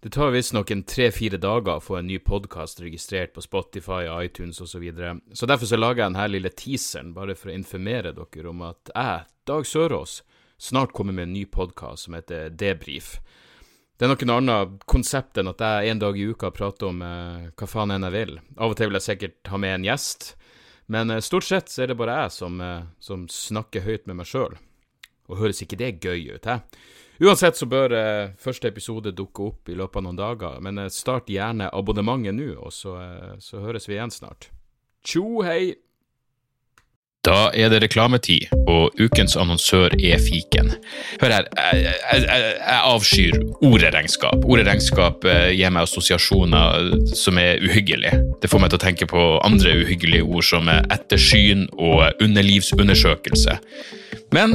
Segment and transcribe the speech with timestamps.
[0.00, 4.60] Det tar visstnok en tre-fire dager å få en ny podkast registrert på Spotify, iTunes
[4.62, 5.16] osv., så, videre.
[5.34, 8.92] så derfor så lager jeg denne lille teaseren bare for å informere dere om at
[8.94, 10.20] jeg, Dag Sørås,
[10.54, 13.16] snart kommer med en ny podkast som heter Debrif.
[13.98, 17.50] Det er noen annet konsept enn at jeg en dag i uka prater om eh,
[17.58, 18.36] hva faen enn jeg vil.
[18.54, 20.28] Av og til vil jeg sikkert ha med en gjest,
[20.94, 24.22] men eh, stort sett så er det bare jeg som, eh, som snakker høyt med
[24.22, 24.54] meg sjøl.
[25.28, 26.60] Og høres ikke det gøy ut, hæ?
[27.18, 30.92] Uansett så bør eh, første episode dukke opp i løpet av noen dager, men eh,
[30.94, 34.52] start gjerne abonnementet nå, og så, eh, så høres vi igjen snart.
[35.02, 35.74] Tjo hei!
[37.26, 40.70] Da er det reklametid, og ukens annonsør er fiken.
[41.18, 43.34] Hør her, jeg, jeg, jeg, avskyr
[43.66, 44.46] ordet regnskap.
[44.46, 48.22] Ordet eh, gir meg assosiasjoner som er uhyggelige.
[48.38, 53.58] Det får meg til å tenke på andre uhyggelige ord som ettersyn og underlivsundersøkelse.
[54.32, 54.54] Men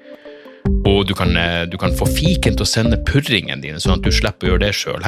[0.85, 4.05] Og du kan, eh, du kan få fiken til å sende purringen dine, sånn at
[4.05, 5.05] du slipper å gjøre det sjøl.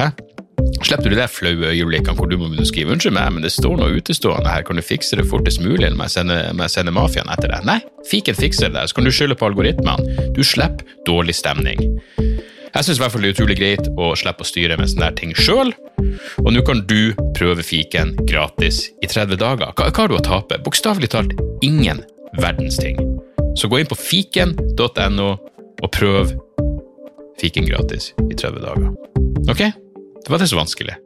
[0.84, 3.42] Slipper du de der flaue øyeblikkene hvor du må begynne å skrive 'unnskyld meg, men
[3.42, 6.92] det står noe utestående her, kan du fikse det fortest mulig', må jeg sende, må
[6.92, 7.64] mafiaen etter deg?
[7.64, 10.34] Nei, fiken fikser det, så kan du skylde på algoritmene.
[10.34, 11.78] Du slipper dårlig stemning.
[12.74, 15.72] Jeg syns det er utrolig greit å slippe å styre med sånne ting sjøl,
[16.42, 19.70] og nå kan du prøve fiken gratis i 30 dager.
[19.76, 20.58] Hva, hva har du å tape?
[20.58, 22.02] Bokstavelig talt ingen
[22.34, 22.98] verdens ting.
[23.54, 25.28] Så gå inn på fiken.no
[25.82, 26.34] og prøv
[27.40, 28.92] fiken gratis i 30 dager.
[29.50, 29.62] Ok?
[30.24, 30.96] Det var det så vanskelig.